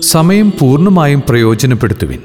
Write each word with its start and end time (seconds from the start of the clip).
സമയം 0.00 0.52
പൂർണമായും 0.58 1.22
പ്രയോജനപ്പെടുത്തുവിൻ. 1.28 2.18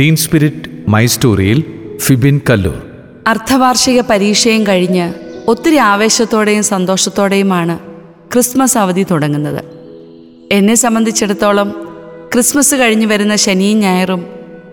tin 0.00 0.16
spirit 0.16 0.90
my 0.90 1.06
സ്റ്റോറിയിൽ 1.06 1.64
ഫിബിൻ 1.98 2.40
കല്ലൂർ. 2.50 2.82
അർദ്ധവാർഷിക 3.26 4.00
പരീക്ഷയും 4.00 4.66
കഴിഞ്ഞ് 4.66 5.12
ഒത്തിരി 5.48 5.76
ആവേശത്തോടെയും 5.76 6.62
സന്തോഷത്തോടെയുമാണ് 6.62 7.78
ക്രിസ്മസ് 8.32 8.78
അവധി 8.78 9.06
തുടങ്ങുന്നത്. 9.10 9.64
എന്നെ 10.52 10.74
സംബന്ധിച്ചിടത്തോളം 10.74 11.88
ക്രിസ്മസ് 12.34 12.74
കഴിഞ്ഞ് 12.74 13.06
വരുന്ന 13.06 13.36
ശനിയും 13.36 13.80
ഞായറും 13.80 14.26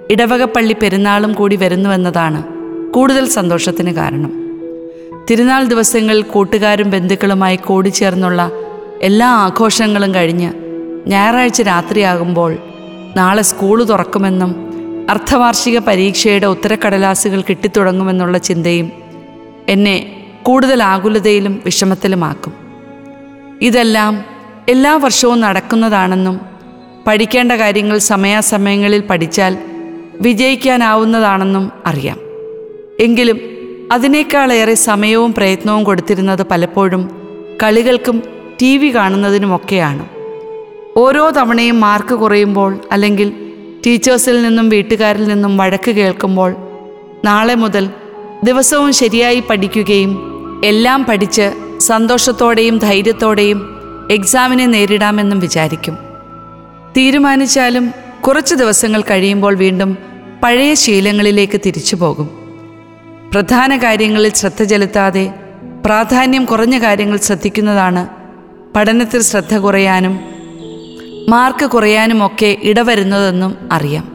ഇടവകപ്പള്ളി 0.09 0.75
പെരുന്നാളും 0.81 1.33
കൂടി 1.33 1.55
വരുന്നുവെന്നതാണ് 1.55 2.43
കൂടുതൽ 2.91 3.27
സന്തോഷത്തിന് 3.27 3.91
കാരണം. 3.91 4.33
തിരുനാൾ 5.31 5.63
ദിവസങ്ങളിൽ 5.63 6.21
കൂട്ടുകാരും 6.21 6.89
ബന്ധുക്കളുമായി 6.89 7.55
കൂടിച്ചേർന്നുള്ള 7.55 8.51
എല്ലാ 9.01 9.27
ആഘോഷങ്ങളും 9.27 10.13
കഴിഞ്ഞ് 10.13 10.70
ഞായറാഴ്ച 11.07 11.61
രാത്രിയാകുമ്പോൾ 11.61 12.57
നാളെ 13.17 13.41
സ്കൂൾ 13.41 13.83
തുറക്കുമെന്നും 13.83 14.71
അർദ്ധവാർഷിക 15.09 15.79
പരീക്ഷയുടെ 15.79 16.45
ഉത്തരക്കടലാസുകൾ 16.45 17.41
കിട്ടിത്തുടങ്ങുമെന്നുള്ള 17.41 18.37
ചിന്തയും 18.37 18.91
എന്നെ 19.67 20.25
കൂടുതൽ 20.43 20.83
ആകുലതയിലും 20.83 21.61
വിഷമത്തിലുമാക്കും. 21.65 22.53
ഇതെല്ലാം 23.61 24.25
എല്ലാ 24.69 24.95
വർഷവും 24.95 25.41
നടക്കുന്നതാണെന്നും 25.41 26.41
പഠിക്കേണ്ട 27.07 27.51
കാര്യങ്ങൾ 27.51 27.97
സമയാസമയങ്ങളിൽ 27.97 29.01
പഠിച്ചാൽ 29.01 29.57
വിജയിക്കാനാവുന്നതാണെന്നും 30.21 31.71
അറിയാം. 31.85 32.19
എങ്കിലും 32.99 33.39
അതിനേക്കാളേറെ 33.91 34.73
സമയവും 34.73 35.33
പ്രയത്നവും 35.33 35.83
കൊടുത്തിരുന്നത് 35.83 36.43
പലപ്പോഴും 36.43 37.21
കളികൾക്കും 37.63 38.23
ടി 38.61 38.77
വി 38.77 38.95
കാണുന്നതിനുമൊക്കെയാണ്. 38.95 40.20
ഓരോ 40.97 41.29
തവണയും 41.29 41.79
മാർക്ക് 41.79 42.15
കുറയുമ്പോൾ 42.15 42.79
അല്ലെങ്കിൽ 42.91 43.51
ടീച്ചേഴ്സിൽ 43.85 44.43
നിന്നും 44.43 44.69
വീട്ടുകാരിൽ 44.69 45.27
നിന്നും 45.27 45.57
വഴക്ക് 45.57 45.91
കേൾക്കുമ്പോൾ 45.91 46.55
നാളെ 47.25 47.55
മുതൽ 47.55 47.89
ദിവസവും 48.43 48.93
ശരിയായി 48.93 49.39
പഠിക്കുകയും 49.39 50.31
എല്ലാം 50.65 51.05
പഠിച്ച് 51.05 51.51
സന്തോഷത്തോടെയും 51.79 52.77
ധൈര്യത്തോടെയും 52.77 53.81
എക്സാമിനെ 54.11 54.65
നേരിടാമെന്നും 54.65 55.39
വിചാരിക്കും. 55.39 55.97
തീരുമാനിച്ചാലും 56.97 57.93
കുറച്ച് 58.27 58.55
ദിവസങ്ങൾ 58.55 59.01
കഴിയുമ്പോൾ 59.01 59.55
വീണ്ടും 59.55 59.97
പഴയ 60.43 60.73
ശീലങ്ങളിലേക്ക് 60.73 61.61
തിരിച്ചു 61.65 61.95
പോകും. 61.95 62.29
പ്രധാന 63.33 63.77
കാര്യങ്ങളിൽ 63.77 64.33
ശ്രദ്ധ 64.33 64.63
ചെലുത്താതെ 64.63 65.33
പ്രാധാന്യം 65.85 66.45
കുറഞ്ഞ 66.45 66.81
കാര്യങ്ങൾ 66.81 67.17
ശ്രദ്ധിക്കുന്നതാണ് 67.17 68.07
പഠനത്തിൽ 68.75 69.21
ശ്രദ്ധ 69.21 69.57
കുറയാനും 69.57 70.30
മാർക്ക് 71.31 71.65
കുറയാനുമൊക്കെ 71.65 72.57
ഇടവരുന്നതെന്നും 72.63 73.57
അറിയാം. 73.71 74.11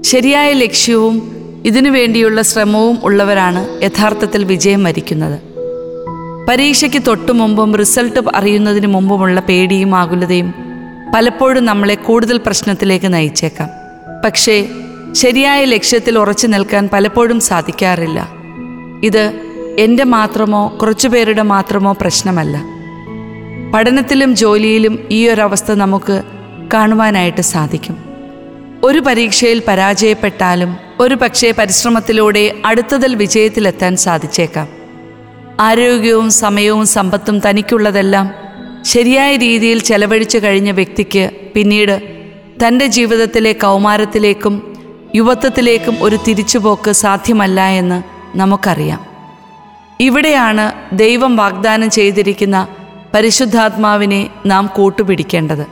ശരിയായ 0.00 0.52
ലക്ഷ്യവും 0.52 1.36
ഇതിനു 1.66 1.90
വേണ്ടിയുള്ള 1.90 2.42
ശ്രമവും 2.42 2.98
ഉള്ളവരാണ് 3.02 3.82
യഥാർത്ഥത്തിൽ 3.82 4.44
വിജയം 4.44 4.84
വരിക്കുന്നത്. 4.84 5.40
പരീക്ഷയ്ക്ക് 6.48 7.02
തൊട്ടു 7.06 7.32
മുമ്പും 7.32 7.76
റിസൾട്ട് 7.76 8.20
അറിയുന്നതിന് 8.34 8.86
മുമ്പുമുള്ള 8.86 9.40
പേടിയും 9.40 9.94
ആകുലതയും 9.94 10.54
പലപ്പോഴും 11.16 11.64
നമ്മളെ 11.64 11.94
കൂടുതൽ 11.94 12.40
പ്രശ്നത്തിലേക്ക് 12.46 13.14
നയിച്ചേക്കാം. 13.14 13.68
പക്ഷേ 14.24 14.68
ശരിയായ 15.12 15.64
ലക്ഷ്യത്തിൽ 15.64 16.18
ഉറച്ചു 16.18 16.46
നിൽക്കാൻ 16.46 16.88
പലപ്പോഴും 16.92 17.40
സാധിക്കാറില്ല. 17.40 18.28
ഇത് 19.02 19.32
എന്റെ 19.78 20.04
മാത്രമോ 20.04 20.78
കുറച്ചുപേരുടെ 20.82 21.42
മാത്രമോ 21.42 21.92
പ്രശ്നമല്ല. 21.92 22.75
പഠനത്തിലും 23.74 24.36
ജോലിയിലും 24.36 25.08
ഈ 25.10 25.28
ഒരവസ്ഥ 25.28 25.72
നമുക്ക് 25.72 26.22
കാണുവാനായിട്ട് 26.74 27.40
സാധിക്കും. 27.40 27.96
ഒരു 28.84 28.98
പരീക്ഷയിൽ 28.98 29.62
പരാജയപ്പെട്ടാലും 29.68 30.76
ഒരു 31.00 31.14
പക്ഷേ 31.14 31.50
പരിശ്രമത്തിലൂടെ 31.58 32.54
അടുത്തതിൽ 32.64 33.14
വിജയത്തിലെത്താൻ 33.14 33.96
സാധിച്ചേക്കാം. 33.96 34.68
ആരോഗ്യവും 35.60 36.30
സമയവും 36.30 36.86
സമ്പത്തും 36.86 37.40
തനിക്കുള്ളതെല്ലാം 37.48 38.34
ശരിയായ 38.82 39.36
രീതിയിൽ 39.36 39.78
ചെലവഴിച്ചു 39.78 40.38
കഴിഞ്ഞ 40.38 40.70
വ്യക്തിക്ക് 40.70 41.30
പിന്നീട് 41.54 42.02
തന്റെ 42.66 42.86
ജീവിതത്തിലെ 42.86 43.52
കൗമാരത്തിലേക്കും 43.52 44.76
യുവത്വത്തിലേക്കും 45.14 45.96
ഒരു 46.00 46.18
തിരിച്ചുപോക്ക് 46.28 46.90
സാധ്യമല്ല 46.90 47.60
എന്ന് 47.60 48.02
നമുക്കറിയാം. 48.38 49.06
ഇവിടെയാണ് 50.00 50.72
ദൈവം 50.92 51.36
വാഗ്ദാനം 51.36 51.90
ചെയ്തിരിക്കുന്ന 51.90 52.68
പരിശുദ്ധാത്മാവിനെ 53.16 54.30
നാം 54.46 54.66
കൂട്ടുപിടിക്കേണ്ടത്. 54.66 55.66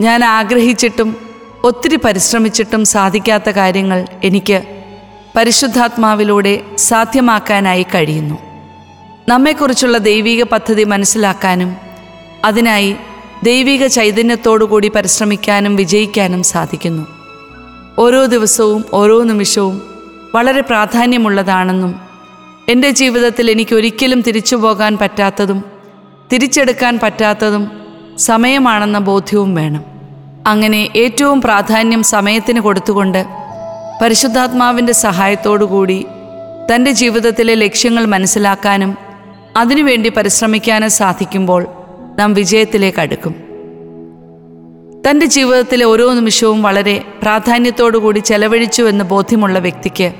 ഞാൻ 0.00 0.24
ആഗ്രഹിച്ചിട്ടും 0.24 1.16
ഒത്തിരി 1.64 1.96
പരിശ്രമിച്ചിട്ടും 1.96 2.84
സാധിക്കാത്ത 2.84 3.50
കാര്യങ്ങൾ 3.50 4.06
എനിക്ക് 4.24 4.62
പരിശുദ്ധാത്മാവിലൂടെ 5.36 6.60
സാധ്യമാക്കാനായി 6.78 7.82
കഴിയുന്നു. 7.82 8.38
നമ്മെക്കുറിച്ചുള്ള 9.28 9.98
ദൈവിക 9.98 10.42
പദ്ധതി 10.42 10.84
മനസ്സിലാക്കാനും 10.84 11.76
അതിനായി 12.44 12.96
ദൈവിക 13.42 13.86
ചൈതന്യത്തോടുകൂടി 13.86 14.88
പരിശ്രമിക്കാനും 14.88 15.76
വിജയിക്കാനും 15.76 16.42
സാധിക്കുന്നു. 16.42 17.06
ഓരോ 17.98 18.24
ദിവസവും 18.24 18.84
ഓരോ 18.92 19.22
നിമിഷവും 19.22 19.82
വളരെ 20.34 20.60
പ്രാധാന്യമുള്ളതാണെന്നും 20.60 22.00
എന്റെ 22.68 22.90
ജീവിതത്തിൽ 22.90 23.50
എനിക്കൊരിക്കലും 23.50 24.20
തിരിച്ചു 24.20 24.56
പോകാൻ 24.56 24.98
പറ്റാത്തതും 24.98 25.77
തിരിച്ചെടുക്കാൻ 26.32 26.98
പറ്റാത്തതും 27.02 27.72
സമയമാണെന്ന 28.18 28.98
ബോധ്യവും 28.98 29.54
വേണം. 29.54 29.84
അങ്ങനെ 30.46 30.88
ഏറ്റവും 30.96 31.40
പ്രാധാന്യം 31.40 32.02
സമയത്തിന് 32.02 32.60
കൊടുത്തുകൊണ്ട് 32.60 33.26
പരിശുദ്ധാത്മാവിന്റെ 34.02 34.92
സഹായത്തോടുകൂടി 34.92 36.06
തന്റെ 36.74 36.90
ജീവിതത്തിലെ 36.90 37.54
ലക്ഷ്യങ്ങൾ 37.54 38.04
മനസ്സിലാക്കാനും 38.04 38.96
അതിനുവേണ്ടി 39.56 40.08
പരിശ്രമിക്കാനും 40.08 40.90
സാധിക്കുമ്പോൾ 40.90 41.66
നാം 42.18 42.34
വിജയത്തിലേക്ക് 42.34 43.00
അടുക്കും. 43.00 43.34
തന്റെ 45.10 45.26
ജീവിതത്തിലെ 45.26 45.84
ഓരോ 45.84 46.14
നിമിഷവും 46.14 46.62
വളരെ 46.62 47.04
പ്രാധാന്യത്തോടുകൂടി 47.22 48.18
ചെലവഴിച്ചു 48.18 48.82
എന്ന് 48.82 49.04
ബോധ്യമുള്ള 49.04 49.58
വ്യക്തിക്ക് 49.58 50.12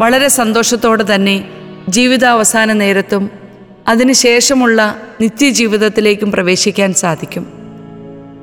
വളരെ 0.00 0.28
സന്തോഷത്തോടെ 0.28 1.14
തന്നെ 1.14 1.44
ജീവിതാവസാന 1.88 2.72
നേരത്തും 2.72 3.43
അതിനുശേഷമുള്ള 3.88 4.96
നിത്യജീവിതത്തിലേക്കും 5.20 6.32
പ്രവേശിക്കാൻ 6.32 6.94
സാധിക്കും. 6.94 7.46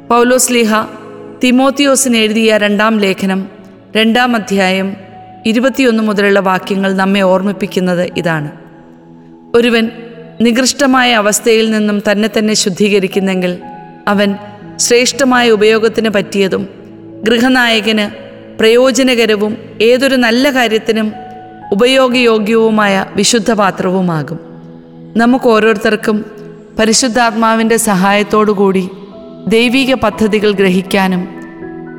പൗലോസ് 0.09 0.53
ലീഹ 0.53 0.73
തിമോത്തിയോസിന് 1.43 2.17
എഴുതിയ 2.17 2.57
രണ്ടാം 2.57 2.99
ലേഖനം 2.99 3.47
രണ്ടാം 3.95 4.35
അധ്യായം 4.35 4.97
ഇരുപത്തിയൊന്ന് 5.45 6.03
മുതലുള്ള 6.03 6.39
വാക്യങ്ങൾ 6.39 6.93
നമ്മെ 6.93 7.21
ഓർമ്മിപ്പിക്കുന്നത് 7.21 8.09
ഇതാണ്. 8.17 8.51
ഒരുവൻ 9.55 9.91
നികൃഷ്ടമായ 10.41 11.13
അവസ്ഥയിൽ 11.13 11.71
നിന്നും 11.71 12.01
തന്നെ 12.11 12.29
തന്നെ 12.37 12.53
ശുദ്ധീകരിക്കുന്നെങ്കിൽ 12.53 13.57
അവൻ 14.07 14.35
ശ്രേഷ്ഠമായ 14.75 15.49
ഉപയോഗത്തിന് 15.49 16.09
പറ്റിയതും 16.09 16.67
ഗൃഹനായകന് 17.23 18.05
പ്രയോജനകരവും 18.57 19.57
ഏതൊരു 19.81 20.15
നല്ല 20.15 20.49
കാര്യത്തിനും 20.49 21.13
ഉപയോഗയോഗ്യവുമായ 21.71 23.05
വിശുദ്ധ 23.15 23.53
പാത്രവുമാകും 23.53 24.50
നമുക്ക് 25.15 25.47
ഓരോരുത്തർക്കും 25.49 26.25
പരിശുദ്ധാത്മാവിന്റെ 26.79 27.77
സഹായത്തോടുകൂടി 27.77 28.89
ദൈവിക 29.47 29.93
പദ്ധതികൾ 29.93 30.51
ഗ്രഹിക്കാനും 30.51 31.27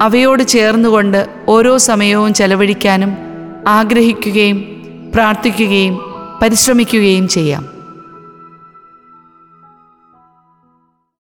അവയോട് 0.03 0.43
ചേർന്നുകൊണ്ട് 0.49 1.29
ഓരോ 1.49 1.79
സമയവും 1.79 2.35
ചെലവഴിക്കാനും 2.35 3.17
ആഗ്രഹിക്കുകയും 3.69 4.65
പ്രാർത്ഥിക്കുകയും 5.15 5.99
പരിശ്രമിക്കുകയും 6.43 7.29
ചെയ്യാം. 7.29 7.72